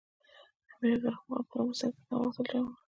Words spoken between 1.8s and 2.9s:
کې نه غوښتل جنګ وکړي.